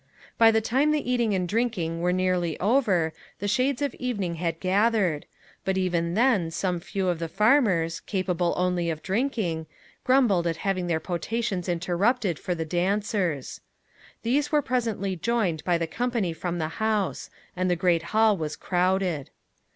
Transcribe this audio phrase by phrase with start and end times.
[0.39, 4.59] By the time the eating and drinking were nearly over, the shades of evening had
[4.59, 5.27] gathered;
[5.63, 9.67] but even then some few of the farmers, capable only of drinking,
[10.03, 13.61] grumbled at having their potations interrupted for the dancers.
[14.23, 18.55] These were presently joined by the company from the house, and the great hall was
[18.55, 19.29] crowded.